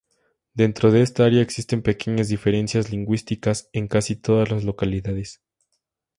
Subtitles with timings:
[0.55, 5.43] Dentro de esta área existen pequeñas diferencias lingüísticas en casi todas las localidades.